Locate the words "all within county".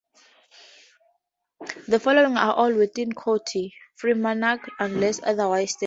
2.55-3.75